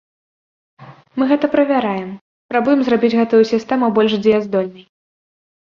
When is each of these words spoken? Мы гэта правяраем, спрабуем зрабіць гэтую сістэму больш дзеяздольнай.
Мы 1.21 1.27
гэта 1.31 1.49
правяраем, 1.57 2.09
спрабуем 2.47 2.79
зрабіць 2.89 3.13
гэтую 3.21 3.43
сістэму 3.53 3.93
больш 4.01 4.19
дзеяздольнай. 4.25 4.85